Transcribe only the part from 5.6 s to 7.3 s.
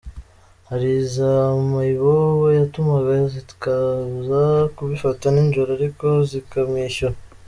ariko zikamwishyura.